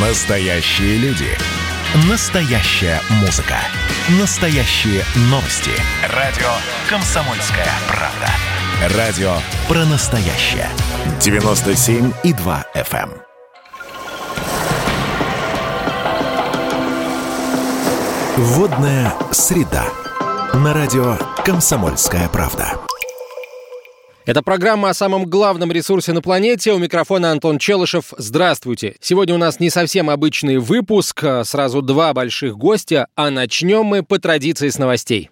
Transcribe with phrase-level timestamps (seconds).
[0.00, 1.26] Настоящие люди.
[2.08, 3.56] Настоящая музыка.
[4.20, 5.72] Настоящие новости.
[6.14, 6.46] Радио
[6.88, 8.96] «Комсомольская правда».
[8.96, 9.32] Радио
[9.66, 10.68] про настоящее.
[11.18, 13.10] 97,2 FM.
[13.10, 13.22] эм.
[18.36, 19.84] Водная среда.
[20.54, 22.78] На радио «Комсомольская правда».
[24.28, 26.74] Это программа о самом главном ресурсе на планете.
[26.74, 28.12] У микрофона Антон Челышев.
[28.18, 28.94] Здравствуйте.
[29.00, 34.02] Сегодня у нас не совсем обычный выпуск, а сразу два больших гостя, а начнем мы
[34.02, 35.30] по традиции с новостей.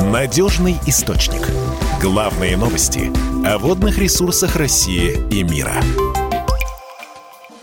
[0.00, 1.46] Надежный источник.
[2.00, 3.12] Главные новости
[3.46, 5.74] о водных ресурсах России и мира.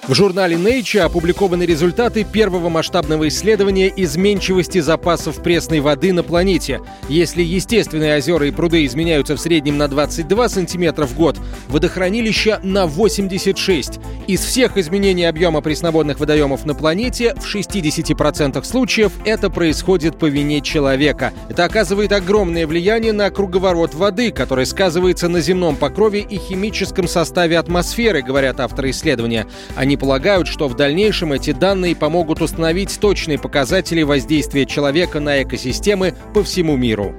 [0.07, 6.79] В журнале Nature опубликованы результаты первого масштабного исследования изменчивости запасов пресной воды на планете.
[7.09, 12.85] Если естественные озера и пруды изменяются в среднем на 22 сантиметра в год, водохранилища на
[12.85, 13.93] 86.
[14.27, 20.61] Из всех изменений объема пресноводных водоемов на планете в 60% случаев это происходит по вине
[20.61, 21.33] человека.
[21.49, 27.57] Это оказывает огромное влияние на круговорот воды, который сказывается на земном покрове и химическом составе
[27.57, 29.47] атмосферы, говорят авторы исследования.
[29.75, 36.13] Они полагают, что в дальнейшем эти данные помогут установить точные показатели воздействия человека на экосистемы
[36.33, 37.15] по всему миру.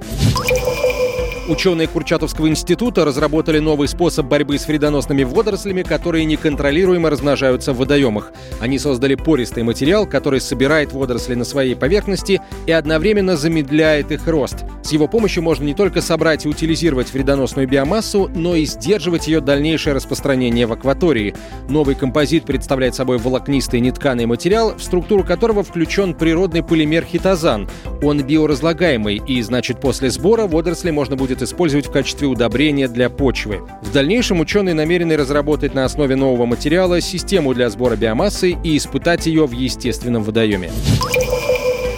[1.47, 8.33] Ученые Курчатовского института разработали новый способ борьбы с вредоносными водорослями, которые неконтролируемо размножаются в водоемах.
[8.59, 14.65] Они создали пористый материал, который собирает водоросли на своей поверхности и одновременно замедляет их рост.
[14.83, 19.39] С его помощью можно не только собрать и утилизировать вредоносную биомассу, но и сдерживать ее
[19.39, 21.33] дальнейшее распространение в акватории.
[21.69, 27.69] Новый композит представляет собой волокнистый нетканый материал, в структуру которого включен природный полимер хитозан.
[28.01, 33.61] Он биоразлагаемый, и значит после сбора водоросли можно будет использовать в качестве удобрения для почвы.
[33.81, 39.27] В дальнейшем ученые намерены разработать на основе нового материала систему для сбора биомассы и испытать
[39.27, 40.71] ее в естественном водоеме.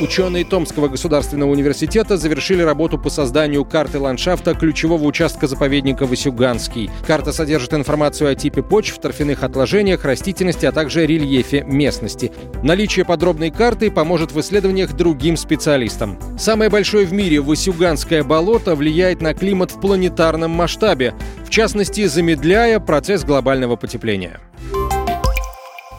[0.02, 6.90] Ученые Томского государственного университета завершили работу по созданию карты ландшафта ключевого участка заповедника Васюганский.
[7.06, 12.32] Карта содержит информацию о типе почв, торфяных отложениях, растительности, а также рельефе местности.
[12.64, 16.18] Наличие подробной карты поможет в исследованиях другим специалистам.
[16.38, 21.14] Самое большое в мире Васюганское болото влияет на климат в планетарном масштабе,
[21.46, 24.40] в частности, замедляя процесс глобального потепления.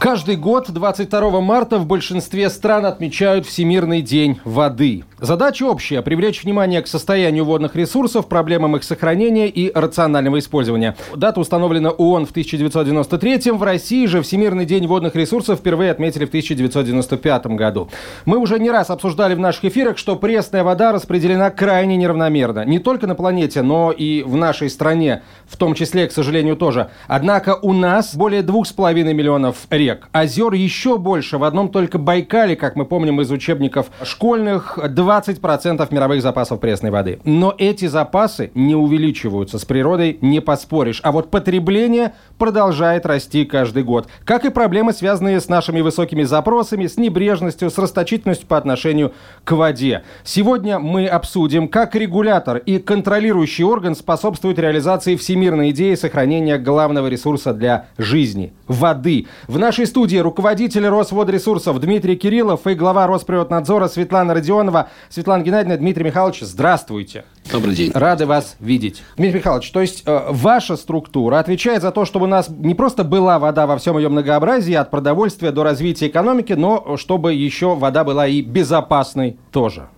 [0.00, 5.04] Каждый год 22 марта в большинстве стран отмечают Всемирный день воды.
[5.18, 10.96] Задача общая– привлечь внимание к состоянию водных ресурсов, проблемам их сохранения и рационального использования.
[11.14, 16.28] Дата установлена ООН в 1993 в России же Всемирный день водных ресурсов впервые отметили в
[16.28, 17.90] 1995 году.
[18.24, 22.64] Мы уже не раз обсуждали в наших эфирах, что пресная вода распределена крайне неравномерно.
[22.64, 26.88] Не только на планете, но и в нашей стране, в том числе, к сожалению, тоже.
[27.06, 30.08] Однако у нас более 2,5 миллионов рек рек.
[30.12, 31.38] Озер еще больше.
[31.38, 37.20] В одном только Байкале, как мы помним из учебников школьных, 20% мировых запасов пресной воды.
[37.24, 39.58] Но эти запасы не увеличиваются.
[39.58, 41.00] С природой не поспоришь.
[41.02, 44.08] А вот потребление продолжает расти каждый год.
[44.24, 49.12] Как и проблемы, связанные с нашими высокими запросами, с небрежностью, с расточительностью по отношению
[49.44, 50.02] к воде.
[50.24, 57.52] Сегодня мы обсудим, как регулятор и контролирующий орган способствуют реализации всемирной идеи сохранения главного ресурса
[57.52, 59.26] для жизни– воды.
[59.48, 64.90] В нашей нашей студии руководитель Росводресурсов Дмитрий Кириллов и глава Росприроднадзора Светлана Родионова.
[65.08, 67.24] Светлана Геннадьевна, Дмитрий Михайлович, здравствуйте.
[67.52, 67.90] Добрый день.
[67.92, 69.02] Рады вас видеть.
[69.16, 73.02] Дмитрий Михайлович, то есть э, ваша структура отвечает за то, чтобы у нас не просто
[73.02, 78.04] была вода во всем ее многообразии, от продовольствия до развития экономики, но чтобы еще вода
[78.04, 79.88] была и безопасной тоже.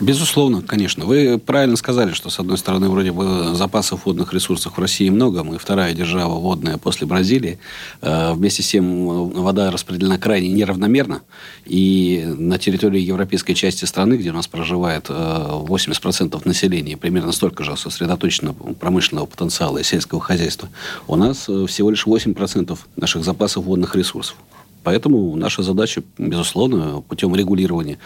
[0.00, 1.04] Безусловно, конечно.
[1.04, 5.44] Вы правильно сказали, что, с одной стороны, вроде бы запасов водных ресурсов в России много.
[5.44, 7.58] Мы вторая держава водная после Бразилии.
[8.02, 11.22] Э, вместе с тем, вода распределена крайне неравномерно.
[11.64, 16.48] И на территории европейской части страны, где у нас проживает 80% э,
[16.94, 20.68] населения, примерно столько же сосредоточено промышленного потенциала и сельского хозяйства,
[21.06, 24.36] у нас э, всего лишь 8% наших запасов водных ресурсов.
[24.84, 27.98] Поэтому наша задача, безусловно, путем регулирования,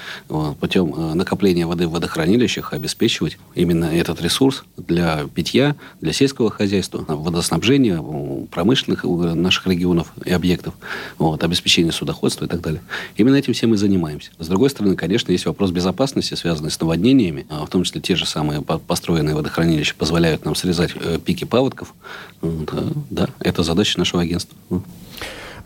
[0.60, 7.04] путем э, накопления воды в водохранилищах обеспечивать именно этот ресурс для питья, для сельского хозяйства,
[7.06, 8.02] водоснабжения
[8.50, 10.74] промышленных наших регионов и объектов,
[11.18, 12.80] вот, обеспечения судоходства и так далее.
[13.16, 14.30] Именно этим всем мы занимаемся.
[14.38, 18.14] С другой стороны, конечно, есть вопрос безопасности, связанный с наводнениями, а в том числе те
[18.14, 21.92] же самые построенные водохранилища позволяют нам срезать э, пики паводков.
[22.40, 24.56] Да, да, это задача нашего агентства.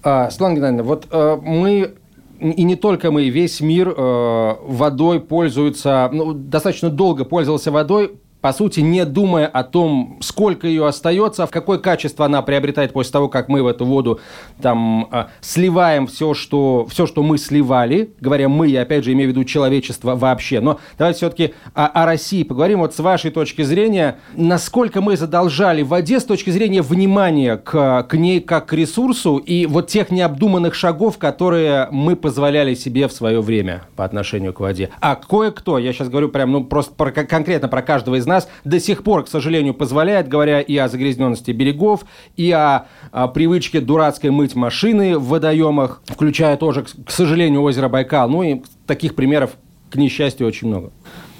[0.02, 1.94] А, Светлана Геннадьевна, вот а, мы
[2.42, 8.52] и не только мы, весь мир э, водой пользуется, ну, достаточно долго пользовался водой по
[8.52, 13.28] сути, не думая о том, сколько ее остается, в какое качество она приобретает после того,
[13.28, 14.20] как мы в эту воду
[14.60, 19.30] там а, сливаем все, что, все, что мы сливали, говоря мы, я опять же имею
[19.30, 20.60] в виду человечество вообще.
[20.60, 22.80] Но давайте все-таки о, о России поговорим.
[22.80, 28.14] Вот с вашей точки зрения, насколько мы задолжали воде с точки зрения внимания к, к
[28.14, 33.40] ней как к ресурсу и вот тех необдуманных шагов, которые мы позволяли себе в свое
[33.40, 34.90] время по отношению к воде.
[35.00, 38.31] А кое-кто, я сейчас говорю прям, ну, просто про, конкретно про каждого из нас,
[38.64, 42.04] до сих пор, к сожалению, позволяет, говоря и о загрязненности берегов,
[42.36, 48.28] и о, о привычке дурацкой мыть машины в водоемах, включая тоже, к сожалению, озеро Байкал.
[48.28, 49.52] Ну и таких примеров,
[49.90, 50.90] к несчастью, очень много.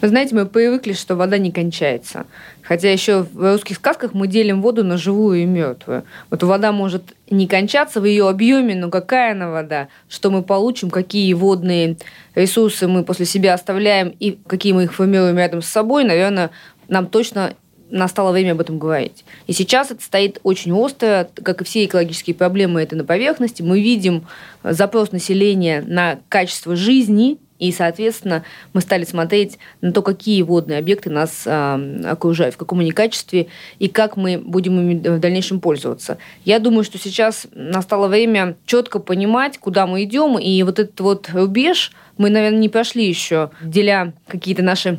[0.03, 2.27] Вы знаете, мы привыкли, что вода не кончается.
[2.61, 6.03] Хотя еще в русских сказках мы делим воду на живую и мертвую.
[6.29, 10.91] Вот вода может не кончаться в ее объеме, но какая она вода, что мы получим,
[10.91, 11.99] какие водные
[12.35, 16.51] ресурсы мы после себя оставляем и какие мы их формируем рядом с собой, наверное,
[16.93, 17.55] нам точно
[17.91, 19.25] настало время об этом говорить.
[19.47, 23.63] И сейчас это стоит очень остро, как и все экологические проблемы, это на поверхности.
[23.63, 24.27] Мы видим
[24.63, 28.43] запрос населения на качество жизни– и, соответственно,
[28.73, 33.47] мы стали смотреть на то, какие водные объекты нас э, окружают, в каком они качестве
[33.79, 36.19] и как мы будем ими в дальнейшем пользоваться.
[36.45, 41.31] Я думаю, что сейчас настало время четко понимать, куда мы идем, и вот этот вот
[41.33, 44.99] рубеж мы, наверное, не прошли еще, деля какие-то наши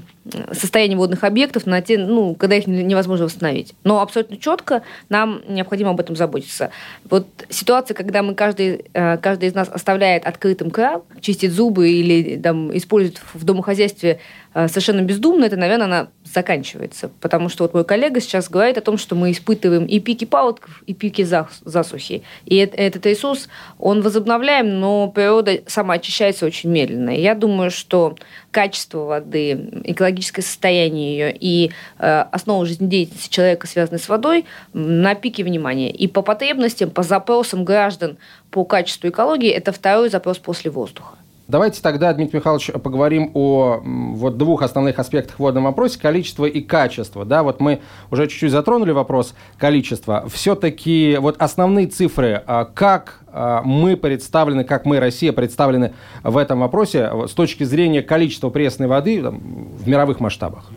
[0.54, 3.74] состояние водных объектов, на те, ну, когда их невозможно восстановить.
[3.84, 6.70] Но абсолютно четко нам необходимо об этом заботиться.
[7.10, 12.38] Вот ситуация, когда мы каждый, э, каждый из нас оставляет открытым кран, чистит зубы или
[12.38, 14.20] там, использует в домохозяйстве
[14.54, 17.10] Э, совершенно бездумно, это, наверное, она заканчивается.
[17.22, 20.84] Потому что вот мой коллега сейчас говорит о том, что мы испытываем и пики паводков,
[20.88, 22.24] и пики засухи.
[22.46, 23.48] И этот ресурс,
[23.78, 27.16] он возобновляем, но природа сама очищается очень медленно.
[27.16, 28.16] И я думаю, что
[28.52, 35.44] качество воды, экологическое состояние ее и э, основа жизнедеятельности человека, связанной с водой, на пике
[35.44, 35.92] внимания.
[35.92, 38.18] И по потребностям, по запросам граждан
[38.52, 41.16] по качеству экологии, это второй запрос после воздуха.
[41.54, 46.62] Давайте тогда, Дмитрий Михайлович, поговорим о вот двух основных аспектах в водном вопросе– количество и
[46.62, 47.26] качество.
[47.26, 50.26] Да, вот мы уже чуть-чуть затронули вопрос количества.
[50.34, 56.60] Все-таки вот основные цифры, а, как а, мы представлены, как мы, Россия, представлены в этом
[56.62, 60.72] вопросе с точки зрения количества пресной воды в мировых масштабах?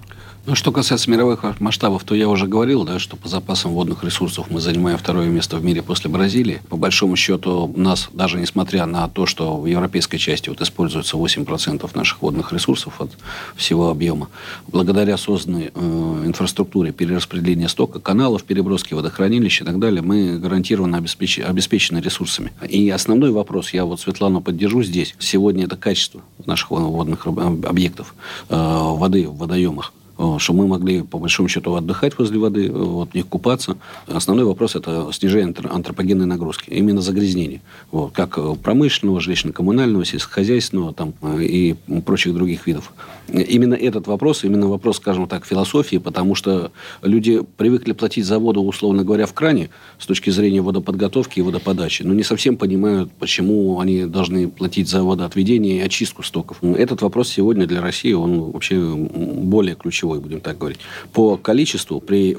[0.47, 4.47] Ну, что касается мировых масштабов, то я уже говорил, да, что по запасам водных ресурсов
[4.49, 6.63] мы занимаем второе место в мире после Бразилии.
[6.69, 11.17] По большому счету, у нас, даже несмотря на то, что в европейской части вот используется
[11.17, 13.11] 8% наших водных ресурсов от
[13.57, 14.29] всего объема,
[14.69, 21.41] благодаря созданной э, инфраструктуре перераспределения стока, каналов, переброски водохранилищ и так далее, мы гарантированно обеспеч...
[21.41, 22.53] обеспечены ресурсами.
[22.69, 28.15] И основной вопрос, я вот Светлану поддержу здесь, сегодня это качество наших водных объектов,
[28.49, 29.93] э, воды в водоемах.
[30.19, 33.77] Э, чтобы мы могли, по большому счету, отдыхать возле воды, э, вот, в купаться.
[34.07, 37.61] Основной вопрос– это снижение антропогенной нагрузки, именно загрязнение.
[37.91, 41.75] Вот, как промышленного, жилищно-коммунального, сельскохозяйственного там, э, и
[42.05, 42.93] прочих других видов.
[43.29, 46.71] Именно этот вопрос, именно вопрос, скажем так, философии, потому что
[47.03, 52.03] люди привыкли платить за воду, условно говоря, в кране с точки зрения водоподготовки и водоподачи,
[52.05, 56.63] но не совсем понимают, почему они должны платить за водоотведение и очистку стоков.
[56.63, 60.79] Этот вопрос сегодня для России, он вообще более ключевой ключевой, будем так говорить.
[61.13, 62.37] По количеству при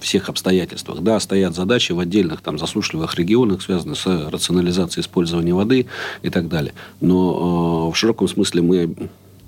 [0.00, 5.86] всех обстоятельствах, да, стоят задачи в отдельных там засушливых регионах, связанные с рационализацией использования воды
[6.22, 6.72] и так далее.
[7.00, 8.94] Но э, в широком смысле мы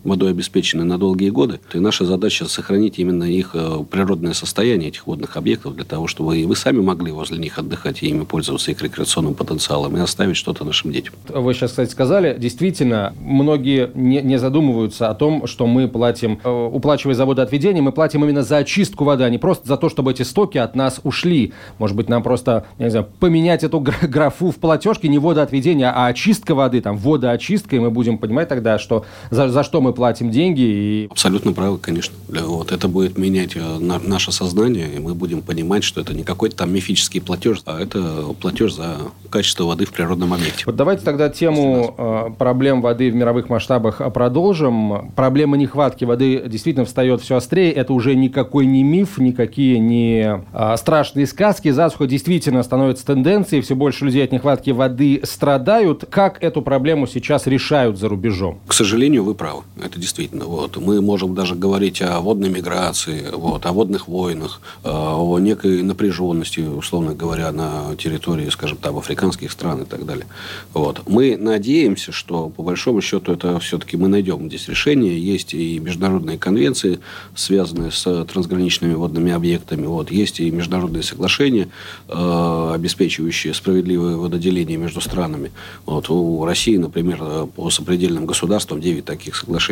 [0.04, 5.06] водой обеспечены на долгие годы, и наша задача сохранить именно их э, природное состояние, этих
[5.06, 8.70] водных объектов, для того, чтобы и вы сами могли возле них отдыхать и ими пользоваться
[8.70, 11.14] их рекреационным потенциалом и оставить что-то нашим детям.
[11.28, 16.50] Вы сейчас, кстати, сказали, действительно, многие не, не задумываются о том, что мы платим, э,
[16.50, 20.10] уплачивая за водоотведение, мы платим именно за очистку воды, а не просто за то, чтобы
[20.10, 21.52] эти стоки от нас ушли.
[21.78, 26.06] Может быть, нам просто, я не знаю, поменять эту графу в платежке не водоотведение, а
[26.06, 30.30] очистка воды, там, водоочистка, и мы будем понимать тогда, что за, за что мы платим
[30.30, 30.60] деньги.
[30.62, 31.08] И...
[31.10, 32.14] Абсолютно правы, конечно.
[32.28, 36.24] Вот это будет менять э, на, наше сознание, и мы будем понимать, что это не
[36.24, 38.96] какой-то там мифический платеж, а это платеж за
[39.30, 40.64] качество воды в природном объекте.
[40.66, 45.12] Вот давайте тогда тему э, проблем воды в мировых масштабах продолжим.
[45.14, 47.72] Проблема нехватки воды действительно встает все острее.
[47.72, 51.70] Это уже никакой не миф, никакие не э, страшные сказки.
[51.70, 53.62] Засуха действительно становится тенденцией.
[53.62, 56.04] Все больше людей от нехватки воды страдают.
[56.10, 58.58] Как эту проблему сейчас решают за рубежом?
[58.66, 60.46] К сожалению, вы правы Это действительно.
[60.46, 60.78] Вот.
[60.78, 66.60] Мы можем даже говорить о водной миграции, вот, о водных войнах, э, о некой напряженности,
[66.60, 70.26] условно говоря, на территории, скажем, там, африканских стран и так далее.
[70.72, 71.02] Вот.
[71.06, 75.20] Мы надеемся, что, по большому счету, это все-таки мы найдем здесь решение.
[75.20, 77.00] Есть и международные конвенции,
[77.34, 79.84] связанные с трансграничными водными объектами.
[79.84, 80.10] Вот.
[80.10, 81.68] Есть и международные соглашения,
[82.08, 85.52] э, обеспечивающие справедливое вододеление между странами.
[85.84, 86.08] Вот.
[86.08, 89.63] У России, например, по сопредельным государствам 9 таких соглашений.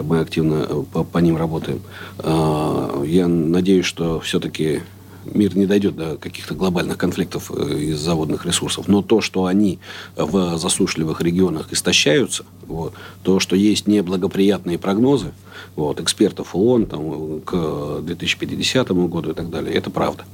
[0.00, 1.80] Мы активно э, по, по ним работаем.
[2.18, 4.82] Э, я надеюсь, что все-таки
[5.24, 8.88] мир не дойдет до каких-то глобальных конфликтов э, из заводных ресурсов.
[8.88, 9.78] Но то, что они
[10.16, 15.32] в засушливых регионах истощаются, вот, то, что есть неблагоприятные прогнозы
[15.76, 20.24] вот, экспертов ООН там, к 2050 году и так далее, это правда.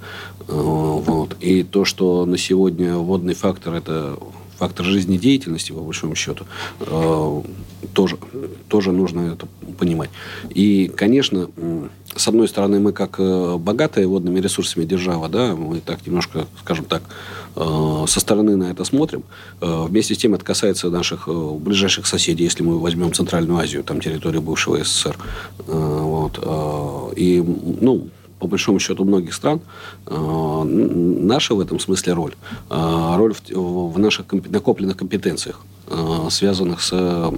[0.41, 1.37] Э, вот.
[1.41, 4.19] И то, что на сегодня водный фактор– это
[4.59, 6.45] фактор жизнедеятельности, по большому счету,
[6.81, 7.43] э,
[7.93, 8.19] тоже,
[8.69, 9.47] тоже нужно это
[9.79, 10.11] понимать.
[10.51, 11.49] И, конечно,
[12.17, 16.87] с одной стороны, мы как э, богатая водными ресурсами держава, да, мы так немножко, скажем
[16.87, 17.03] так,
[17.55, 19.23] э, со стороны на это смотрим.
[19.61, 24.43] Вместе с тем это касается наших ближайших соседей, если мы возьмем Центральную Азию, там территорию
[24.43, 25.17] бывшего СССР.
[25.67, 27.15] Вот.
[27.17, 27.43] И,
[27.81, 28.09] ну,
[28.39, 29.61] по большому счету многих стран,
[30.07, 32.35] э, наша в этом смысле роль,
[32.71, 37.33] э, роль в, в наших накопленных компетенциях, э, связанных с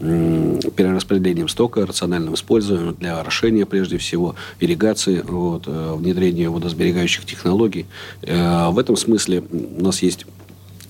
[0.00, 7.86] перераспределением стока, рациональным использованием для орошения, прежде всего, ирригации, вот, внедрения водосберегающих технологий.
[8.22, 10.26] В этом смысле у нас есть,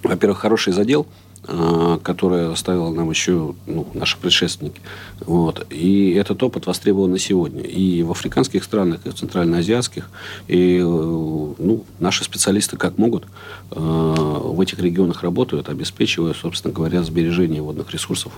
[0.02, 1.06] во-первых, хороший задел–
[1.44, 4.80] которое оставила нам еще ну, наши предшественники.
[5.20, 5.66] Вот.
[5.70, 7.62] И этот опыт востребован на сегодня.
[7.62, 10.08] И в африканских странах, и в центральноазиатских.
[10.46, 13.24] И э, ну, наши специалисты как могут
[13.72, 18.32] э, в этих регионах работают, обеспечивая, собственно говоря, сбережение водных ресурсов.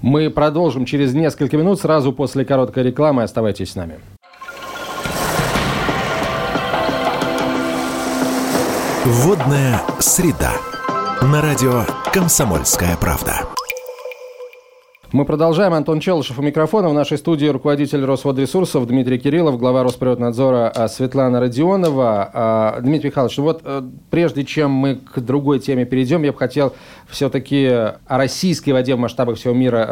[0.00, 3.22] Мы продолжим через несколько минут, сразу после короткой рекламы.
[3.22, 3.98] Оставайтесь с нами.
[9.04, 10.54] Водная среда.
[11.22, 13.40] На радио «Комсомольская правда».
[15.12, 15.72] Мы продолжаем.
[15.72, 16.88] Антон Челышев у микрофона.
[16.88, 22.30] В нашей студии руководитель Росводресурсов Дмитрий Кириллов, глава Росприроднадзора а, Светлана Родионова.
[22.32, 26.38] А, Дмитрий Михайлович, ну вот э, прежде чем мы к другой теме перейдем, я бы
[26.38, 26.74] хотел
[27.08, 29.86] все-таки о российской воде в масштабах всего мира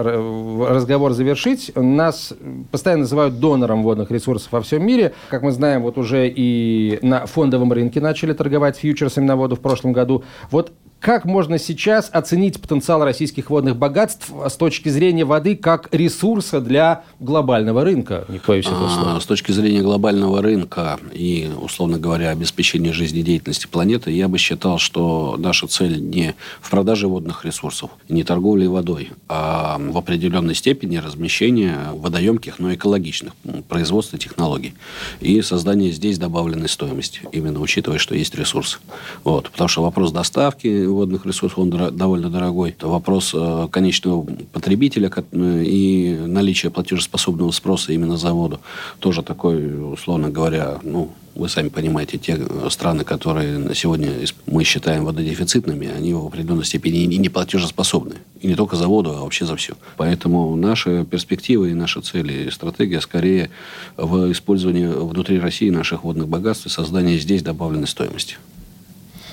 [0.68, 1.72] разговор завершить.
[1.74, 2.34] Нас
[2.70, 5.14] постоянно называют донором водных ресурсов во всем мире.
[5.30, 9.60] Как мы знаем, вот уже и на фондовом рынке начали торговать фьючерсами на воду в
[9.60, 10.24] прошлом году.
[10.50, 10.72] Вот
[11.04, 17.04] как можно сейчас оценить потенциал российских водных богатств с точки зрения воды как ресурса для
[17.20, 18.24] глобального рынка?
[18.26, 19.20] Этого слова.
[19.20, 25.36] С точки зрения глобального рынка и, условно говоря, обеспечения жизнедеятельности планеты, я бы считал, что
[25.38, 31.76] наша цель не в продаже водных ресурсов, не торговле водой, а в определенной степени размещения
[31.92, 33.34] водоемких, но экологичных
[33.68, 34.72] производства технологий
[35.20, 38.78] и создание здесь добавленной стоимости, именно учитывая, что есть ресурсы.
[39.22, 39.50] Вот.
[39.50, 42.70] Потому что вопрос доставки водных ресурсов, он довольно дорогой.
[42.70, 48.60] Это вопрос э, конечного потребителя и наличия платежеспособного спроса именно за воду.
[49.00, 52.38] Тоже такой, условно говоря, ну, вы сами понимаете, те
[52.70, 54.10] страны, которые на сегодня
[54.46, 58.16] мы считаем вододефицитными, они в определенной степени и не платежеспособны.
[58.40, 59.74] И не только за воду, а вообще за все.
[59.96, 63.50] Поэтому наши перспективы и наши цели и стратегия скорее
[63.96, 68.36] в использовании внутри России наших водных богатств и создании здесь добавленной стоимости.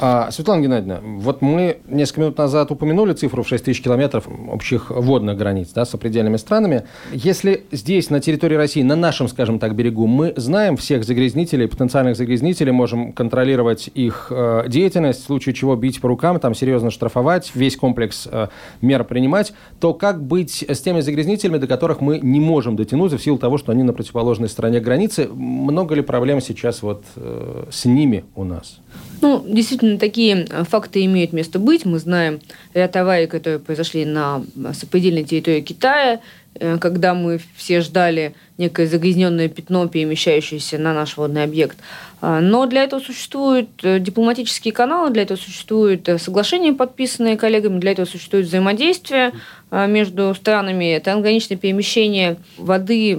[0.03, 4.89] А, Светлана Геннадьевна, вот мы несколько минут назад упомянули цифру в 6 тысяч километров общих
[4.89, 6.85] водных границ да, с определенными странами.
[7.13, 12.17] Если здесь, на территории России, на нашем, скажем так, берегу, мы знаем всех загрязнителей, потенциальных
[12.17, 17.51] загрязнителей, можем контролировать их э, деятельность, в случае чего бить по рукам, там серьезно штрафовать,
[17.53, 18.47] весь комплекс э,
[18.81, 23.21] мер принимать, то как быть с теми загрязнителями, до которых мы не можем дотянуться в
[23.21, 25.27] силу того, что они на противоположной стороне границы?
[25.31, 28.79] Много ли проблем сейчас вот э, с ними у нас?
[29.21, 31.85] Ну, действительно, такие э, факты имеют место быть.
[31.85, 32.39] Мы знаем
[32.73, 34.43] ряд аварий, которые произошли на
[34.73, 36.21] сопредельной территории Китая,
[36.55, 41.77] э, когда мы все ждали некое загрязненное пятно, перемещающееся на наш водный объект.
[42.21, 47.91] А, но для этого существуют э, дипломатические каналы, для этого существуют соглашения, подписанные коллегами, для
[47.91, 49.33] этого существует взаимодействие
[49.71, 51.01] между странами.
[51.01, 53.17] Трансграничное перемещение воды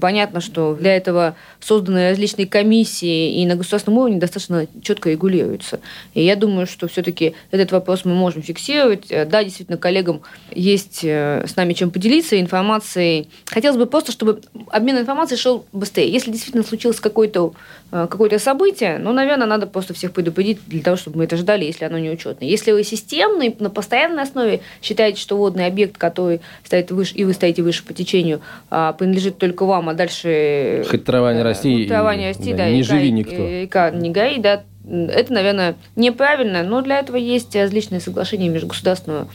[0.00, 5.80] Понятно, что для этого созданы различные комиссии, и на государственном уровне достаточно четко регулируется.
[6.14, 9.08] И я думаю, что все-таки этот вопрос мы можем фиксировать.
[9.08, 13.28] Да, действительно, коллегам есть э, с нами чем поделиться информацией.
[13.46, 16.10] Хотелось бы просто, чтобы обмен информацией шел быстрее.
[16.10, 17.54] Если действительно случилось какое-то
[17.90, 21.64] э, какое событие, ну, наверное, надо просто всех предупредить для того, чтобы мы это ждали,
[21.64, 22.48] если оно не учетное.
[22.48, 27.32] Если вы системный, на постоянной основе считаете, что водный объект, который стоит выше, и вы
[27.32, 28.40] стоите выше по течению,
[28.70, 30.84] а, принадлежит только вам, а дальше...
[30.88, 33.36] Хоть трава не расти, ну, трава не расти, да, да не живи никто.
[33.36, 39.28] Река не гори, да, это, наверное, неправильно, но для этого есть различные соглашения межгосударственного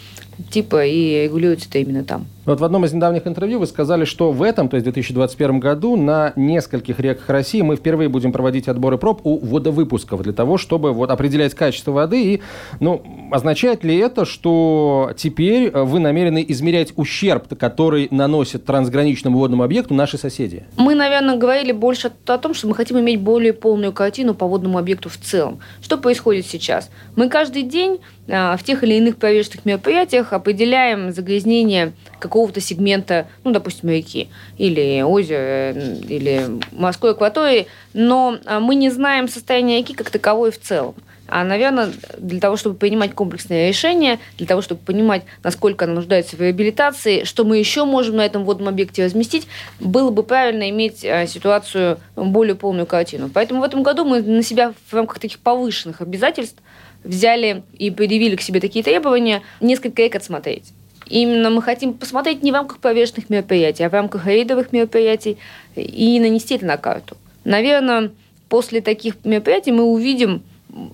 [0.49, 2.25] типа, и регулируется это именно там.
[2.45, 5.61] Вот в одном из недавних интервью вы сказали, что в этом, то есть в 2021
[5.61, 10.57] году, на нескольких реках России мы впервые будем проводить отборы проб у водовыпусков для того,
[10.57, 12.33] чтобы вот определять качество воды.
[12.33, 12.41] И,
[12.81, 19.93] ну, означает ли это, что теперь вы намерены измерять ущерб, который наносит трансграничному водному объекту
[19.93, 20.63] наши соседи?
[20.75, 24.77] Мы, наверное, говорили больше о том, что мы хотим иметь более полную картину по водному
[24.77, 25.59] объекту в целом.
[25.81, 26.89] Что происходит сейчас?
[27.15, 33.89] Мы каждый день в тех или иных повешенных мероприятиях определяем загрязнение какого-то сегмента, ну, допустим,
[33.89, 40.51] реки или озера, или морской акватории, но а, мы не знаем состояние реки как таковой
[40.51, 40.95] в целом.
[41.27, 46.35] А, наверное, для того, чтобы принимать комплексное решение, для того, чтобы понимать, насколько она нуждается
[46.35, 49.47] в реабилитации, что мы еще можем на этом водном объекте разместить,
[49.79, 53.29] было бы правильно иметь а, ситуацию, более полную картину.
[53.33, 56.61] Поэтому в этом году мы на себя в рамках таких повышенных обязательств
[57.03, 60.73] взяли и предъявили к себе такие требования, несколько рек отсмотреть.
[61.07, 65.37] Именно мы хотим посмотреть не в рамках повешенных мероприятий, а в рамках рейдовых мероприятий
[65.75, 67.17] и нанести это на карту.
[67.43, 68.11] Наверное,
[68.47, 70.43] после таких мероприятий мы увидим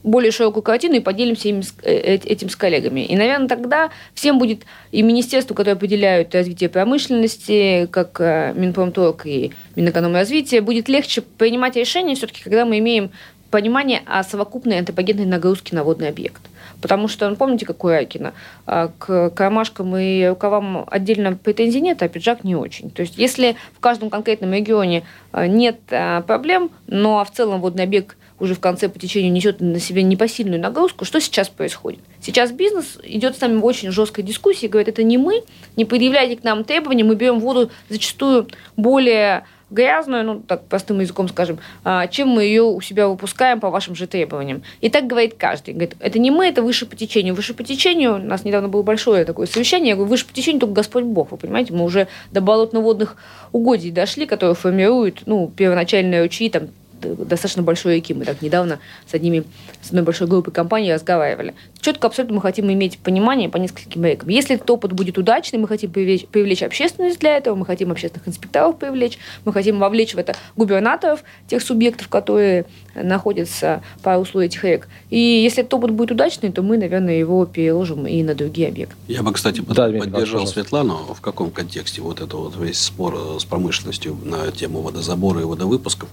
[0.04, 3.02] более широкую картину и поделимся им, э, этим с коллегами.
[3.02, 9.52] И, наверное, тогда всем будет и министерству, которое определяют развитие промышленности, как э, Минпромторг и
[9.76, 13.12] Минэкономразвития, будет легче принимать решения все-таки, когда мы имеем
[13.50, 16.42] понимание о совокупной антропогенной нагрузке на водный объект.
[16.82, 18.34] Потому что, ну, помните, какой Акина?
[18.66, 22.90] А, к кармашкам и рукавам отдельно претензий нет, а пиджак не очень.
[22.90, 27.84] То есть, если в каждом конкретном регионе а, нет а, проблем, но в целом водный
[27.84, 32.00] объект уже в конце по течению несет на себе непосильную нагрузку, что сейчас происходит?
[32.22, 35.44] Сейчас бизнес идет с нами в очень жесткой дискуссии, говорит, это не мы,
[35.76, 41.28] не предъявляйте к нам требования, мы берем воду зачастую более грязную, ну, так простым языком
[41.28, 44.64] скажем, а, чем мы ее у себя выпускаем по вашим же требованиям.
[44.82, 45.74] И так говорит каждый.
[45.74, 47.36] Говорит, это не мы, это выше по течению.
[47.36, 50.62] Выше по течению, у нас недавно было большое такое совещание, я говорю, выше по течению
[50.62, 53.18] только Господь Бог, вы понимаете, мы уже до болотно-водных
[53.52, 56.70] угодий дошли, которые формируют, ну, первоначальные ручьи, там,
[57.02, 58.14] достаточно большой реки.
[58.14, 59.44] Мы так недавно с одними,
[59.82, 61.54] с одной большой группой компаний разговаривали.
[61.80, 64.30] Четко абсолютно мы хотим иметь понимание по нескольким рекам.
[64.30, 68.28] Если этот опыт будет удачный, мы хотим привлечь, привлечь общественность для этого, мы хотим общественных
[68.28, 74.64] инспекторов привлечь, мы хотим вовлечь в это губернаторов, тех субъектов, которые находятся по руслу этих
[74.64, 74.88] рек.
[75.10, 78.96] И если этот опыт будет удачный, то мы, наверное, его переложим и на другие объекты.
[79.08, 81.14] Я бы, кстати, да, поддержал Светлану.
[81.14, 86.10] В каком контексте вот это вот весь спор с промышленностью на тему водозабора и водовыпусков,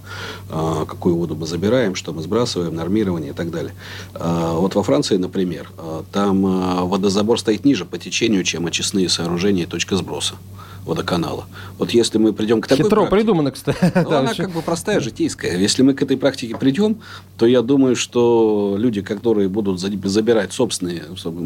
[0.49, 3.73] а, какую воду мы забираем, что мы сбрасываем, нормирование и так далее.
[4.13, 9.63] А, вот во Франции, например, а, там водозабор стоит ниже по течению, чем очистные сооружения
[9.63, 10.35] и точка сброса
[10.87, 11.45] водоканала.
[11.77, 13.77] Вот если мы придем к такой Хитро практике, придумано, кстати.
[13.95, 15.57] Ну, она как бы простая, житейская.
[15.57, 16.97] Если мы к этой практике придем,
[17.37, 21.03] то я думаю, что люди, которые будут забирать собственные,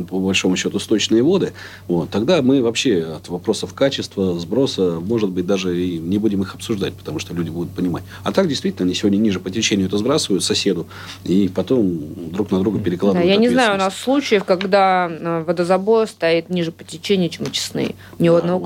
[0.10, 1.54] по большому счету, сточные воды,
[1.88, 6.56] вот, тогда мы вообще от вопросов качества, сброса, может быть, даже и не будем их
[6.56, 8.04] обсуждать, потому что люди будут понимать.
[8.24, 10.88] А так, действительно, они сегодня ниже по течению это сбрасывают соседу,
[11.24, 12.00] и потом
[12.32, 16.50] друг на друга перекладывают да, Я не знаю, у нас случаев, когда э, водозабор стоит
[16.50, 17.96] ниже по течению, чем очистные.
[18.20, 18.60] Ни у одного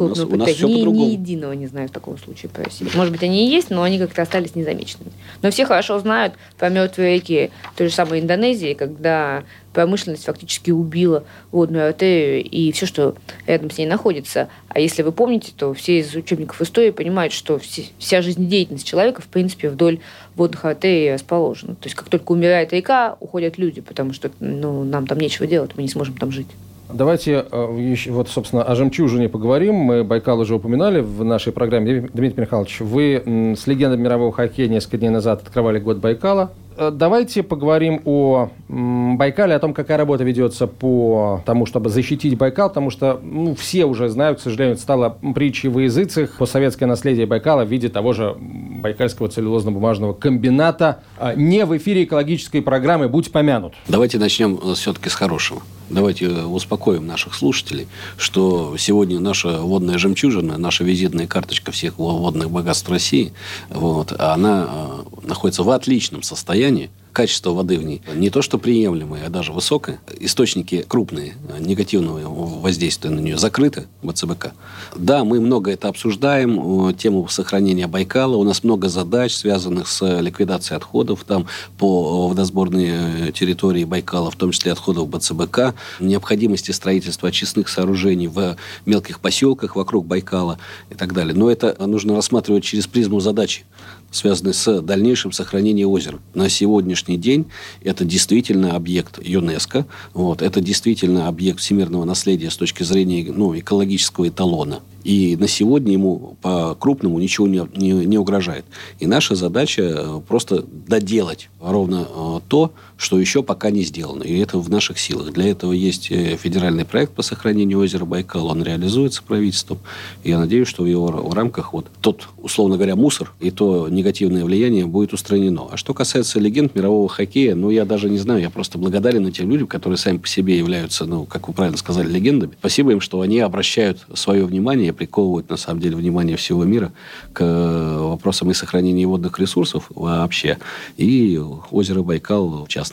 [0.67, 2.87] крупного ни, ни единого не знаю в таком случае по России.
[2.93, 5.11] Может быть, они и есть, но они как-то остались незамеченными.
[5.41, 9.43] Но все хорошо знают про мертвые реки той же самой Индонезии, когда
[9.75, 14.47] промышленность фактически убила водную артерию и все, что рядом с ней находится.
[14.69, 19.27] А если вы помните, то все из учебников истории понимают, что вся жизнедеятельность человека, в
[19.27, 19.99] принципе, вдоль
[20.35, 21.75] водных артерий расположена.
[21.75, 25.71] То есть, как только умирает река, уходят люди, потому что ну, нам там нечего делать,
[25.75, 26.47] мы не сможем там жить.
[26.91, 29.75] Давайте э, вот, собственно, о жемчужине поговорим.
[29.75, 32.09] Мы Байкал уже упоминали в нашей программе.
[32.13, 36.51] Дмитрий Михайлович, вы с легендой мирового хоккея несколько дней назад открывали год Байкала.
[36.77, 42.69] Э, давайте поговорим о Байкале, о том, какая работа ведется по тому, чтобы защитить Байкал,
[42.69, 47.25] потому что ну, все уже знают, к сожалению, стало притчей в языцах по советское наследие
[47.25, 50.99] Байкала в виде того же Байкальского целлюлозно-бумажного комбината.
[51.17, 53.73] А, не в эфире экологической программы «Будь помянут».
[53.87, 55.61] Давайте начнем э, все-таки с хорошего.
[55.89, 62.89] Давайте успокоим наших слушателей, что сегодня наша водная жемчужина, наша визитная карточка всех водных богатств
[62.89, 63.33] России,
[63.69, 69.25] вот, она э, находится в отличном состоянии качество воды в ней не то что приемлемое,
[69.25, 69.99] а даже высокое.
[70.19, 72.19] Источники крупные негативного
[72.59, 74.51] воздействия на нее закрыты БЦБК.
[74.97, 78.35] Да, мы много это обсуждаем, тему сохранения Байкала.
[78.35, 81.47] У нас много задач, связанных с ликвидацией отходов там
[81.77, 89.21] по водосборной территории Байкала, в том числе отходов БЦБК, необходимости строительства очистных сооружений в мелких
[89.21, 91.33] поселках вокруг Байкала и так далее.
[91.33, 93.63] Но это нужно рассматривать через призму задачи
[94.11, 96.19] связанные с дальнейшим сохранением озера.
[96.33, 97.45] На сегодняшний день
[97.81, 104.27] это действительно объект ЮНЕСКО, вот, это действительно объект всемирного наследия с точки зрения ну, экологического
[104.29, 104.79] эталона.
[105.03, 108.65] И на сегодня ему по-крупному ничего не, не, не угрожает.
[108.99, 114.23] И наша задача э, просто доделать ровно э, то, что еще пока не сделано.
[114.23, 115.33] И это в наших силах.
[115.33, 118.47] Для этого есть э, федеральный проект по сохранению озера Байкал.
[118.47, 119.79] Он реализуется правительством.
[120.23, 124.85] Я надеюсь, что в его рамках вот тот, условно говоря, мусор и то негативное влияние
[124.85, 125.67] будет устранено.
[125.71, 128.41] А что касается легенд мирового хоккея, ну, я даже не знаю.
[128.41, 132.09] Я просто благодарен этим людям, которые сами по себе являются, ну, как вы правильно сказали,
[132.09, 132.53] легендами.
[132.59, 136.93] Спасибо им, что они обращают свое внимание приковывают, на самом деле, внимание всего мира
[137.33, 140.57] к э, вопросам и сохранения водных ресурсов вообще,
[140.97, 141.39] и
[141.71, 142.84] озера Байкал в частности.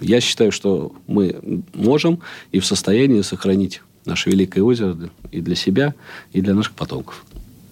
[0.00, 2.20] Я считаю, что мы можем
[2.52, 4.96] и в состоянии сохранить наше великое озеро
[5.30, 5.94] и для себя,
[6.32, 7.24] и для наших потомков.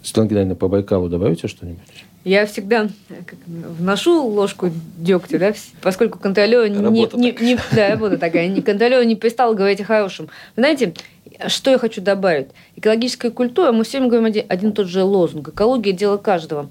[0.03, 1.81] Светлана Геннадьевна, по Байкалу добавите что-нибудь?
[2.25, 6.79] Я всегда как, вношу ложку дегтя, да, поскольку Канталео не,
[7.19, 10.29] не, не, да, работа такая, не, Канталео не перестал говорить о хорошем.
[10.57, 10.95] знаете,
[11.49, 12.49] что я хочу добавить?
[12.77, 15.49] Экологическая культура, мы все время говорим один, один и тот же лозунг.
[15.49, 16.71] Экология– дело каждого.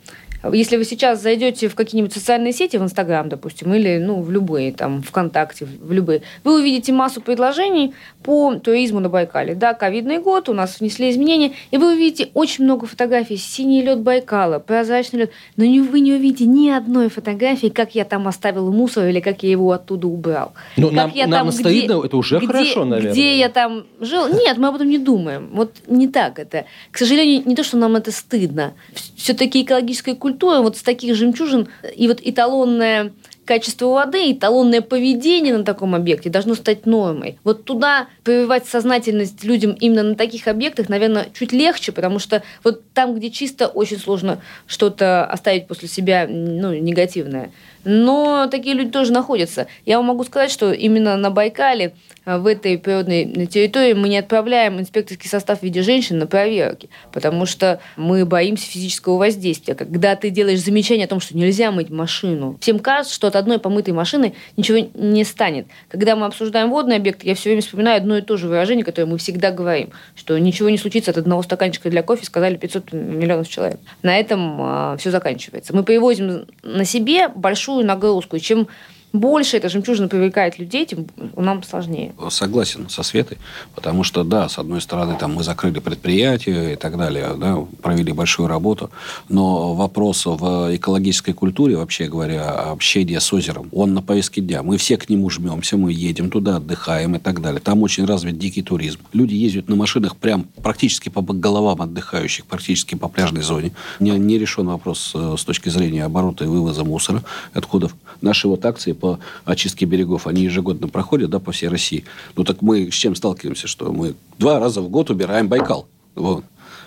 [0.52, 4.74] Если вы сейчас зайдете в какие-нибудь социальные сети, в Инстаграм, допустим, или ну, в любые,
[4.74, 9.56] там, ВКонтакте, в любые, вы увидите массу предложений по туризму на Байкале.
[9.56, 13.38] Да, ковидный год, у нас внесли изменения, и вы увидите очень много фотографий.
[13.38, 15.32] Синий лед Байкала, прозрачный лед.
[15.56, 19.52] Но вы не увидите ни одной фотографии, как я там оставил мусор или как я
[19.52, 20.54] его оттуда убрал.
[20.76, 23.14] Ну, нам, я нам там, где, это уже где, хорошо, наверное.
[23.14, 24.28] Где я там жил.
[24.28, 25.52] Нет, мы об этом не думаем.
[25.54, 26.66] Вот не так это.
[26.92, 28.74] К сожалению, не то, что нам это стыдно.
[29.16, 33.14] Все-таки экологическая культура культура вот с таких жемчужин и вот эталонное
[33.46, 37.38] качество воды, эталонное поведение на таком объекте должно стать нормой.
[37.44, 42.82] Вот туда прививать сознательность людям именно на таких объектах, наверное, чуть легче, потому что вот
[42.94, 47.52] там, где чисто, очень сложно что-то оставить после себя ну, негативное.
[47.86, 49.68] Но такие люди тоже находятся.
[49.86, 51.94] Я вам могу сказать, что именно на Байкале
[52.26, 56.90] а, в этой природной территории мы не отправляем инспекторский состав в виде женщин на проверки,
[57.12, 59.76] потому что мы боимся физического воздействия.
[59.76, 63.60] Когда ты делаешь замечание о том, что нельзя мыть машину, всем кажется, что от одной
[63.60, 65.68] помытой машины ничего не станет.
[65.90, 69.08] Когда мы обсуждаем водный объект, я все время вспоминаю одно и то же выражение, которое
[69.08, 73.50] мы всегда говорим, что ничего не случится от одного стаканчика для кофе, сказали 500 миллионов
[73.50, 73.80] человек.
[74.02, 75.76] На этом а, все заканчивается.
[75.76, 78.68] Мы привозим на себе большую нагрузку, и чем
[79.14, 82.14] больше эта жемчужина привлекает людей, тем нам сложнее.
[82.30, 83.38] Согласен со Светой,
[83.76, 88.12] потому что, да, с одной стороны, там мы закрыли предприятия и так далее, да, провели
[88.12, 88.90] большую работу,
[89.30, 94.64] но вопрос в экологической культуре, вообще говоря, общение с озером, он на повестке дня.
[94.64, 97.62] Мы все к нему жмемся, мы едем туда, отдыхаем и так далее.
[97.62, 99.00] Там очень развит дикий туризм.
[99.14, 103.74] Люди ездят на машинах прям практически по головам отдыхающих, практически по пляжной зоне.
[104.00, 107.24] Не, не решен вопрос э, с точки зрения оборота и вывоза мусора,
[107.54, 107.96] отходов.
[108.24, 112.06] Наши вот акции по очистке берегов, они ежегодно проходят, да, по всей России.
[112.38, 113.68] Ну, так мы с чем сталкиваемся?
[113.68, 115.88] Что мы два раза в год убираем Байкал.
[116.16, 116.46] Вот.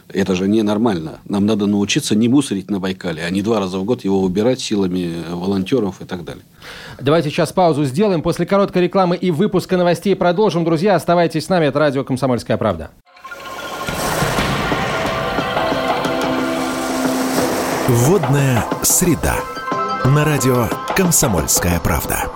[0.09, 1.19] Это же ненормально.
[1.27, 4.61] Нам надо научиться не мусорить на Байкале, а не два раза в год его убирать
[4.61, 6.43] силами волонтеров и так далее.
[6.99, 8.23] Давайте сейчас паузу сделаем.
[8.23, 10.65] После короткой рекламы и выпуска новостей продолжим.
[10.65, 11.67] Друзья, оставайтесь с нами.
[11.67, 12.91] Это радио «Комсомольская правда».
[17.89, 19.37] Водная среда.
[20.15, 22.31] На радио «Комсомольская правда».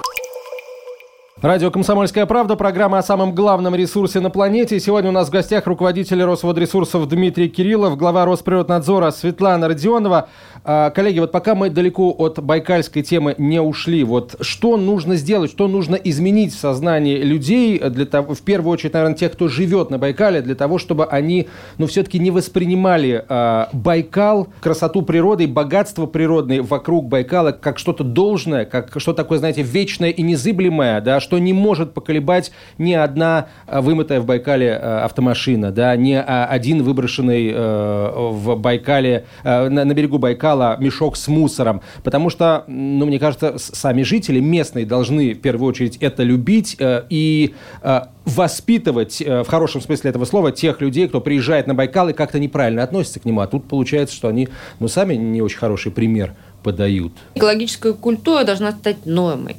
[1.40, 4.80] Радио «Комсомольская правда», программа о самом главном ресурсе на планете.
[4.80, 10.28] Сегодня у нас в гостях руководитель Росводресурсов Дмитрий Кириллов, глава Росприроднадзора Светлана Родионова.
[10.62, 15.51] А, коллеги, вот пока мы далеко от байкальской темы не ушли, вот что нужно сделать,
[15.51, 19.90] что нужно изменить в сознании людей, для того, в первую очередь, наверное, тех, кто живет
[19.90, 26.05] на Байкале, для того, чтобы они, ну, все-таки не воспринимали э, Байкал, красоту природы богатство
[26.07, 31.38] природное вокруг Байкала как что-то должное, как что такое, знаете, вечное и незыблемое, да, что
[31.38, 37.51] не может поколебать ни одна э, вымытая в Байкале э, автомашина, да, ни один выброшенный
[37.51, 43.56] э, в Байкале, на берегу Байкала Байкала мешок с мусором, потому что, ну, мне кажется,
[43.58, 49.48] сами жители местные должны в первую очередь это любить э, и э, воспитывать, э, в
[49.48, 53.24] хорошем смысле этого слова, тех людей, кто приезжает на Байкал и как-то неправильно относится к
[53.24, 53.40] нему.
[53.40, 54.48] А тут получается, что они,
[54.80, 57.12] ну, сами не очень хороший пример подают.
[57.34, 59.56] Экологическая культура должна стать нормой.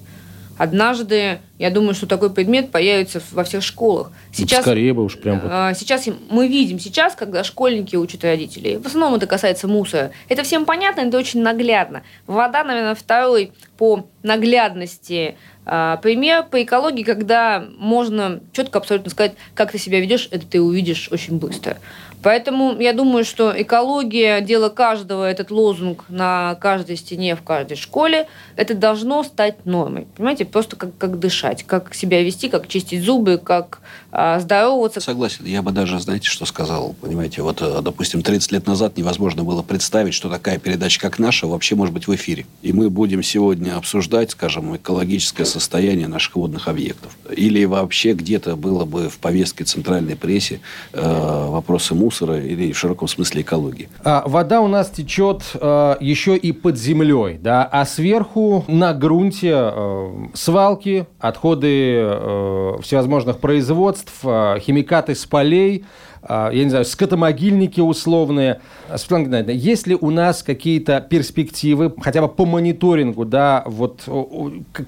[0.62, 4.12] Однажды, я думаю, что такой предмет появится во всех школах.
[4.32, 5.40] Сейчас, Скорее бы уж прям.
[5.40, 5.50] Вот.
[5.52, 8.78] А, сейчас мы видим сейчас, когда школьники учат родителей.
[8.78, 10.12] В основном это касается мусора.
[10.30, 12.04] Это всем понятно, это очень наглядно.
[12.28, 19.72] Вода, наверное, второй по наглядности а, пример по экологии, когда можно четко абсолютно сказать, как
[19.72, 21.80] ты себя ведешь, это ты увидишь очень быстро.
[22.24, 28.28] Поэтому я думаю, что экология– дело каждого, этот лозунг на каждой стене в каждой школе,
[28.56, 30.08] это должно стать нормой.
[30.16, 33.80] Понимаете, просто как, как дышать, как себя вести, как чистить зубы, как
[34.12, 35.00] а, здороваться.
[35.00, 35.46] Согласен.
[35.46, 36.96] Я бы даже, знаете, что сказал?
[37.02, 41.48] Понимаете, вот, э, допустим, 30 лет назад невозможно было представить, что такая передача, как наша,
[41.48, 42.46] вообще может быть в эфире.
[42.62, 47.16] И мы будем сегодня обсуждать, скажем, экологическое состояние наших водных объектов.
[47.36, 50.60] Или вообще где-то было бы в повестке центральной прессе
[50.94, 53.88] э, вопросы мусора, мусора или в широком смысле экологии.
[54.04, 59.52] А, вода у нас течет э, еще и под землей, да, а сверху на грунте
[59.54, 65.86] э, свалки, отходы э, всевозможных производств, э, химикаты с полей–
[66.28, 68.62] я не знаю, скотомогильники условные.
[68.96, 74.02] Светлана Геннадьевна, есть ли у нас какие-то перспективы, хотя бы по мониторингу, да, вот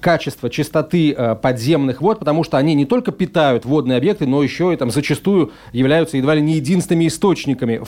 [0.00, 4.72] качества, чистоты э, подземных вод, потому что они не только питают водные объекты, но еще
[4.72, 7.82] и там зачастую являются едва ли не единственными источниками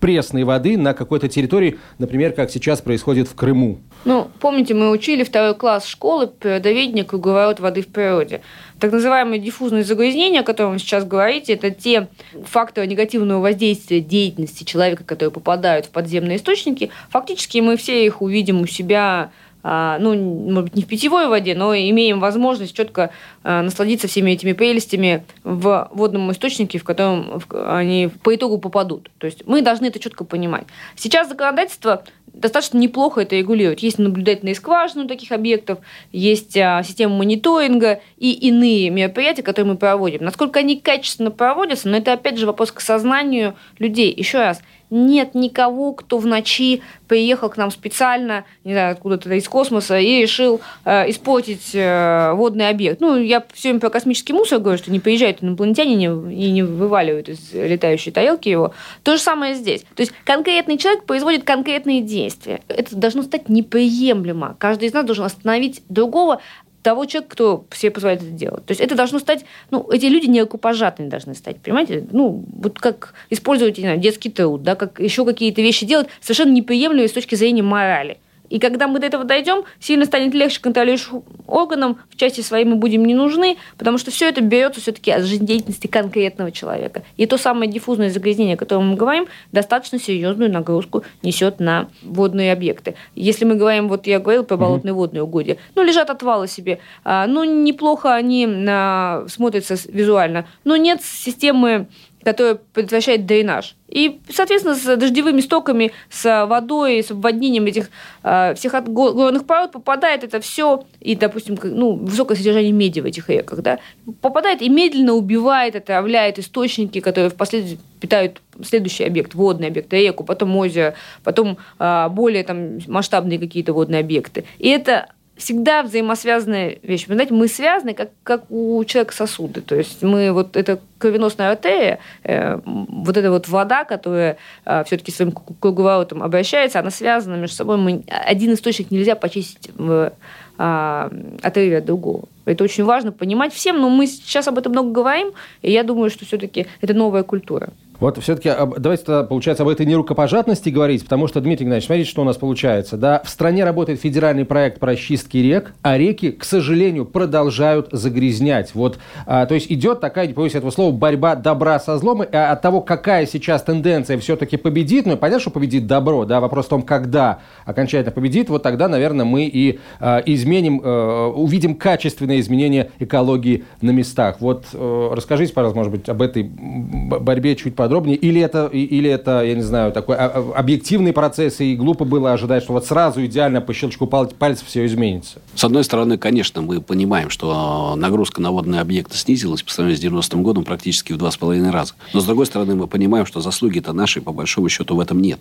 [0.00, 3.78] пресной воды на какой-то территории, например, как сейчас происходит в Крыму.
[4.04, 8.42] Ну, помните, мы учили второй класс школы природоведения круговорот воды в природе.
[8.80, 12.08] Так называемые диффузные загрязнения, о которых вы сейчас говорите, это те
[12.46, 16.90] факторы негативного воздействия деятельности человека, которые попадают в подземные источники.
[17.10, 19.30] Фактически мы все их увидим у себя
[19.62, 23.10] а, ну, может быть, не в питьевой воде, но имеем возможность четко
[23.42, 29.10] а, насладиться всеми этими прелестями в водном источнике, в котором они по итогу попадут.
[29.18, 30.64] То есть мы должны это четко понимать.
[30.96, 33.80] Сейчас законодательство достаточно неплохо это регулирует.
[33.80, 35.78] Есть наблюдательные скважины таких объектов,
[36.12, 40.24] есть а, система мониторинга и иные мероприятия, которые мы проводим.
[40.24, 44.12] Насколько они качественно проводятся, но это опять же вопрос к сознанию людей.
[44.16, 49.48] Еще раз, нет никого, кто в ночи приехал к нам специально, не знаю, откуда-то из
[49.48, 53.00] космоса и решил э, испортить э, водный объект.
[53.00, 57.28] Ну, я все время про космический мусор говорю, что не приезжают инопланетяне и не вываливают
[57.28, 58.72] из летающей тарелки его.
[59.02, 59.82] То же самое здесь.
[59.94, 62.60] То есть конкретный человек производит конкретные действия.
[62.68, 64.56] Это должно стать неприемлемо.
[64.58, 66.40] Каждый из нас должен остановить другого,
[66.82, 68.64] того человека, кто себе позволяет это делать.
[68.66, 72.06] То есть это должно стать, ну, эти люди не рукопожатными должны стать, понимаете?
[72.10, 76.52] Ну, вот как использовать, не знаю, детский труд, да, как еще какие-то вещи делать совершенно
[76.52, 78.18] неприемлемые с точки зрения морали.
[78.50, 82.76] И когда мы до этого дойдем, сильно станет легче контролирующим органам, в части своей мы
[82.76, 87.02] будем не нужны, потому что все это берется все-таки от жизнедеятельности конкретного человека.
[87.16, 92.52] И то самое диффузное загрязнение, о котором мы говорим, достаточно серьезную нагрузку несет на водные
[92.52, 92.96] объекты.
[93.14, 97.26] Если мы говорим, вот я говорил про болотные водные угодья, ну, лежат отвалы себе, а,
[97.26, 101.86] ну, неплохо они а, смотрятся визуально, но нет системы
[102.22, 103.76] которая предотвращает дренаж.
[103.88, 107.90] И, соответственно, с дождевыми стоками, с водой, с обводнением этих
[108.22, 113.04] э, всех от горных пород попадает это все, и, допустим, ну, высокое содержание меди в
[113.04, 113.78] этих реках, да,
[114.20, 120.56] попадает и медленно убивает, отравляет источники, которые впоследствии питают следующий объект, водный объект, реку, потом
[120.56, 124.44] озеро, потом э, более там, масштабные какие-то водные объекты.
[124.58, 125.08] И это
[125.40, 127.06] всегда взаимосвязанная вещь.
[127.08, 129.62] Вы знаете, мы связаны, как, как у человека сосуды.
[129.62, 135.10] То есть мы вот эта кровеносная артерия, э, вот эта вот вода, которая э, все-таки
[135.10, 137.78] своим круговоротом обращается, она связана между собой.
[137.78, 140.12] Мы, один источник нельзя почистить в
[140.58, 141.10] э,
[141.42, 142.28] от другого.
[142.44, 146.10] Это очень важно понимать всем, но мы сейчас об этом много говорим, и я думаю,
[146.10, 147.70] что все-таки это новая культура.
[148.00, 152.22] Вот все-таки давайте тогда, получается, об этой нерукопожатности говорить, потому что, Дмитрий Геннадьевич, смотрите, что
[152.22, 152.96] у нас получается.
[152.96, 153.20] Да?
[153.24, 158.74] В стране работает федеральный проект по расчистке рек, а реки, к сожалению, продолжают загрязнять.
[158.74, 162.52] Вот, а, то есть идет такая, не боюсь этого слова, борьба добра со злом, а
[162.52, 166.68] от того, какая сейчас тенденция все-таки победит, ну, понятно, что победит добро, да, вопрос в
[166.70, 172.90] том, когда окончательно победит, вот тогда, наверное, мы и а, изменим, а, увидим качественные изменения
[172.98, 174.36] экологии на местах.
[174.40, 178.16] Вот а, расскажите, пожалуйста, может быть, об этой борьбе чуть подробнее подробнее?
[178.16, 182.32] Или это, или это я не знаю, такой а, а, объективный процесс, и глупо было
[182.32, 185.40] ожидать, что вот сразу идеально по щелчку пальцев все изменится?
[185.56, 190.28] С одной стороны, конечно, мы понимаем, что нагрузка на водные объекты снизилась по сравнению с
[190.28, 191.94] 90-м годом практически в два с половиной раза.
[192.14, 195.40] Но, с другой стороны, мы понимаем, что заслуги-то наши, по большому счету, в этом нет.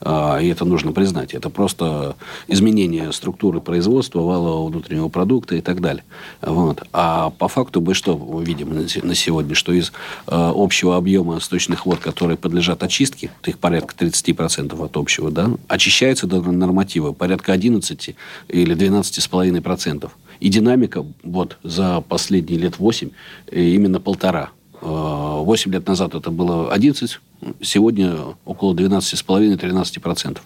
[0.00, 1.34] А, и это нужно признать.
[1.34, 2.16] Это просто
[2.48, 6.04] изменение структуры производства, валового внутреннего продукта и так далее.
[6.40, 6.82] Вот.
[6.94, 9.54] А по факту мы что видим на сегодня?
[9.54, 9.92] Что из
[10.26, 16.40] общего объема сточных вод, которые подлежат очистке, их порядка 30% от общего, да, очищается до
[16.40, 18.14] норматива порядка 11
[18.48, 20.10] или 12,5%.
[20.40, 23.10] И динамика вот за последние лет 8
[23.50, 24.50] э, именно полтора.
[24.80, 27.20] 8 а, лет назад это было 11
[27.60, 30.38] сегодня около 12,5-13%.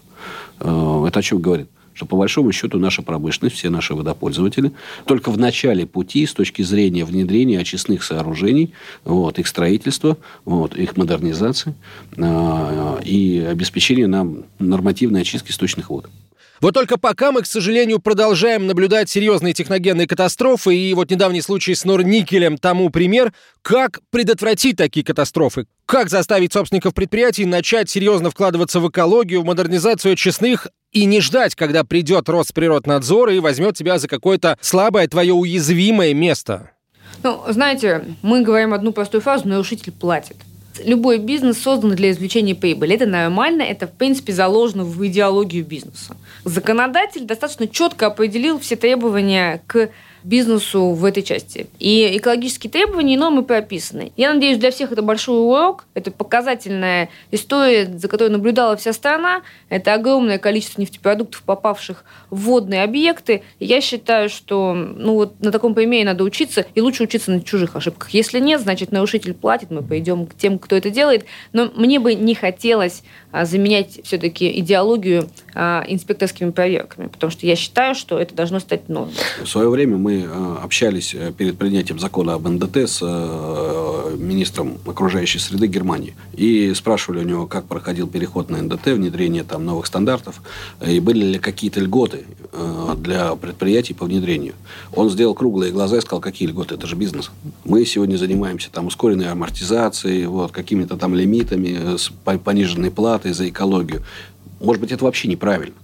[0.59, 1.67] Э, это о чем говорит?
[1.97, 4.71] Что по большому счету наша промышленность, все наши водопользователи,
[5.07, 8.71] только в начале пути с точки зрения внедрения очистных сооружений,
[9.03, 11.73] вот, их строительства, вот, их модернизации
[12.15, 16.07] э, и обеспечения нам нормативной очистки сточных вод.
[16.59, 21.75] Вот только пока мы, к сожалению, продолжаем наблюдать серьезные техногенные катастрофы, и вот недавний случай
[21.75, 28.79] с Норникелем тому пример, как предотвратить такие катастрофы, как заставить собственников предприятий начать серьезно вкладываться
[28.79, 34.07] в экологию, в модернизацию честных и не ждать, когда придет Росприроднадзор и возьмет тебя за
[34.07, 36.71] какое-то слабое твое уязвимое место.
[37.23, 40.37] Ну, знаете, мы говорим одну простую фразу «нарушитель платит»
[40.83, 42.95] любой бизнес создан для извлечения прибыли.
[42.95, 46.15] Это нормально, это, в принципе, заложено в идеологию бизнеса.
[46.43, 49.89] Законодатель достаточно четко определил все требования к
[50.27, 51.67] бизнесу в этой части.
[51.79, 54.11] И экологические требования нормы прописаны.
[54.17, 59.41] Я надеюсь, для всех это большой урок, это показательная история, за которой наблюдала вся страна.
[59.69, 63.43] Это огромное количество нефтепродуктов, попавших в водные объекты.
[63.59, 67.75] я считаю, что ну, вот на таком примере надо учиться, и лучше учиться на чужих
[67.75, 68.09] ошибках.
[68.09, 71.25] Если нет, значит, нарушитель платит, мы пойдем к тем, кто это делает.
[71.53, 77.55] Но мне бы не хотелось а, заменять все-таки идеологию а, инспекторскими проверками, потому что я
[77.55, 79.13] считаю, что это должно стать нормой.
[79.41, 84.77] В свое время мы а, общались э, перед принятием закона об НДТ с э, министром
[84.85, 89.85] окружающей среды Германии и спрашивали у него, как проходил переход на НДТ, внедрение там новых
[89.85, 90.41] стандартов,
[90.85, 94.53] и были ли какие-то льготы э, для предприятий по внедрению.
[94.93, 97.31] Он сделал круглые глаза и сказал, какие льготы, это же бизнес.
[97.65, 101.97] Мы сегодня занимаемся там ускоренной амортизацией, вот, какими-то там лимитами,
[102.43, 104.03] пониженной платой за экологию.
[104.59, 105.75] Может быть, это вообще неправильно.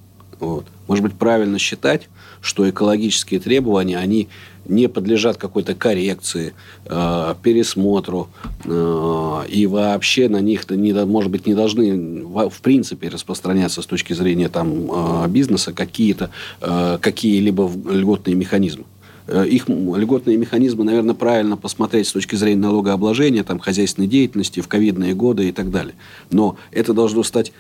[0.44, 0.66] Вот.
[0.88, 2.10] Может быть, правильно считать,
[2.42, 4.28] что экологические требования, они
[4.66, 6.54] не подлежат какой-то коррекции,
[6.86, 8.30] э, пересмотру,
[8.66, 14.14] э, и вообще на них, не, может быть, не должны в принципе распространяться с точки
[14.14, 16.30] зрения там, э, бизнеса какие-то,
[16.62, 18.86] э, какие-либо льготные механизмы.
[19.28, 24.68] Э, их льготные механизмы, наверное, правильно посмотреть с точки зрения налогообложения, там, хозяйственной деятельности в
[24.68, 25.96] ковидные годы и так далее.
[26.30, 27.54] Но это должно стать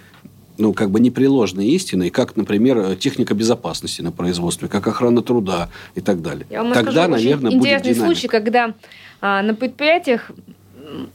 [0.58, 6.02] ну, как бы непреложной истиной, как, например, техника безопасности на производстве, как охрана труда и
[6.02, 6.46] так далее.
[6.50, 8.16] Я вам Тогда, скажу, наверное, очень будет интересный динамика.
[8.16, 8.74] случай, когда
[9.22, 10.32] а, на предприятиях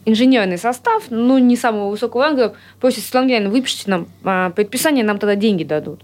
[0.04, 5.36] инженерный состав, ну, не самого высокого ранга, просит, Светлана выпишите нам а, предписание, нам тогда
[5.36, 6.00] деньги дадут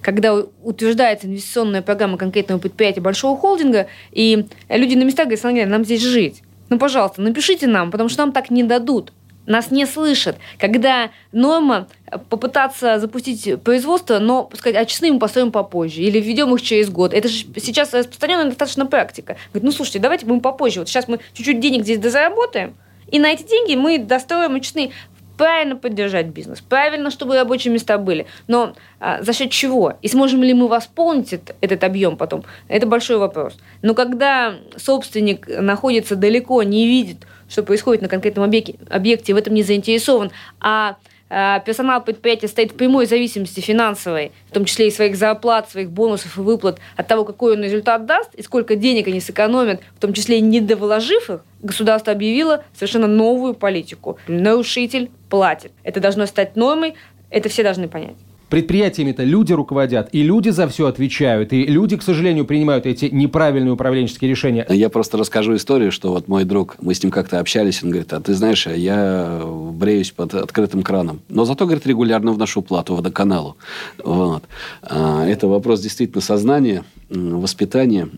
[0.00, 6.02] когда утверждается инвестиционная программа конкретного предприятия большого холдинга, и люди на местах говорят, нам здесь
[6.02, 6.42] жить.
[6.68, 9.12] Ну, пожалуйста, напишите нам, потому что нам так не дадут.
[9.48, 10.36] Нас не слышат.
[10.58, 11.88] Когда норма
[12.28, 17.14] попытаться запустить производство, но сказать, а честные мы построим попозже, или введем их через год.
[17.14, 19.36] Это же сейчас распространенная достаточно практика.
[19.52, 20.80] Говорит, ну слушайте, давайте мы попозже.
[20.80, 22.74] Вот сейчас мы чуть-чуть денег здесь дозаработаем,
[23.10, 24.90] и на эти деньги мы достроим очистные
[25.38, 29.94] правильно поддержать бизнес, правильно, чтобы рабочие места были, но а, за счет чего?
[30.02, 32.44] И сможем ли мы восполнить это, этот объем потом?
[32.66, 33.56] Это большой вопрос.
[33.80, 39.54] Но когда собственник находится далеко, не видит, что происходит на конкретном объекте, объекте в этом
[39.54, 40.30] не заинтересован,
[40.60, 40.96] а
[41.30, 45.90] Э, персонал предприятия стоит в прямой зависимости финансовой, в том числе и своих зарплат, своих
[45.90, 50.00] бонусов и выплат от того, какой он результат даст и сколько денег они сэкономят, в
[50.00, 54.18] том числе и недовложив их, государство объявило совершенно новую политику.
[54.26, 55.72] Нарушитель платит.
[55.82, 56.94] Это должно стать нормой,
[57.30, 58.16] это все должны понять
[58.48, 63.72] предприятиями-то люди руководят, и люди за все отвечают, и люди, к сожалению, принимают эти неправильные
[63.72, 64.66] управленческие решения.
[64.68, 68.12] Я просто расскажу историю, что вот мой друг, мы с ним как-то общались, он говорит,
[68.12, 73.56] а ты знаешь, я бреюсь под открытым краном, но зато, говорит, регулярно вношу плату водоканалу.
[74.02, 74.44] Вот.
[74.82, 78.08] А, это вопрос действительно сознания, воспитания.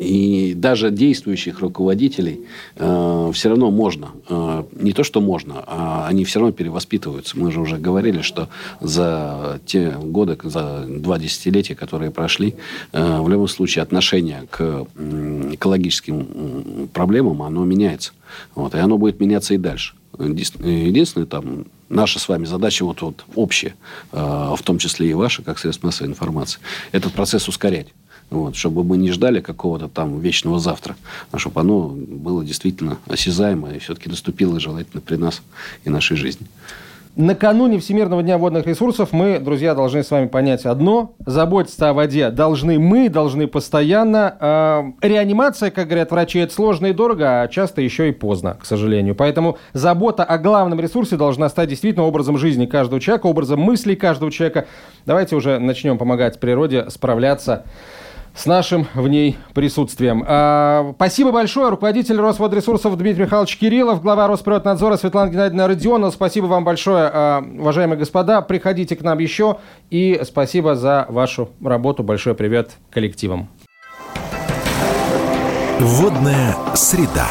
[0.00, 2.40] И даже действующих руководителей
[2.76, 7.38] э, все равно можно, э, не то что можно, а они все равно перевоспитываются.
[7.38, 8.48] Мы же уже говорили, что
[8.80, 12.54] за те годы, за два десятилетия, которые прошли,
[12.92, 18.12] э, в любом случае отношение к э, экологическим проблемам, оно меняется.
[18.54, 19.94] Вот, и оно будет меняться и дальше.
[20.18, 23.74] Единственное, там, наша с вами задача вот, вот общая,
[24.12, 26.60] в том числе и ваша, как средств массовой информации,
[26.92, 27.86] этот процесс ускорять.
[28.30, 30.96] Вот, чтобы мы не ждали какого-то там вечного завтра,
[31.32, 35.42] а чтобы оно было действительно осязаемо и все-таки наступило желательно при нас
[35.84, 36.46] и нашей жизни.
[37.16, 41.16] Накануне Всемирного дня водных ресурсов мы, друзья, должны с вами понять одно.
[41.26, 44.36] Заботиться о воде должны мы, должны постоянно.
[44.40, 48.64] Э, реанимация, как говорят врачи, это сложно и дорого, а часто еще и поздно, к
[48.64, 49.16] сожалению.
[49.16, 54.30] Поэтому забота о главном ресурсе должна стать действительно образом жизни каждого человека, образом мыслей каждого
[54.30, 54.66] человека.
[55.04, 57.64] Давайте уже начнем помогать природе справляться
[58.34, 60.24] с нашим в ней присутствием.
[60.26, 61.70] А, спасибо большое.
[61.70, 66.10] Руководитель Росводресурсов Дмитрий Михайлович Кириллов, глава Росприроднадзора Светлана Геннадьевна Родионова.
[66.10, 68.40] Спасибо вам большое, а, уважаемые господа.
[68.42, 69.58] Приходите к нам еще.
[69.90, 72.02] И спасибо за вашу работу.
[72.02, 73.48] Большой привет коллективам.
[75.80, 77.28] Водная среда.